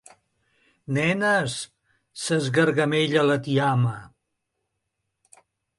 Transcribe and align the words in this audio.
Neneees 0.95 1.57
–s'esgargamella 1.67 3.21
la 3.29 3.37
tiama–. 3.49 3.97